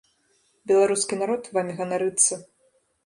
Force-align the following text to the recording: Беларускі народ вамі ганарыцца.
Беларускі 0.71 1.19
народ 1.21 1.43
вамі 1.59 1.77
ганарыцца. 1.83 2.33